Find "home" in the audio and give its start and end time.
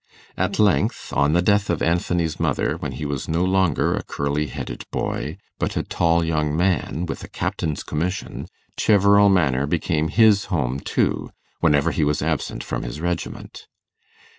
10.45-10.79